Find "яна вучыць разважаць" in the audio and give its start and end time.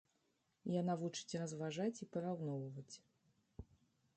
0.81-1.93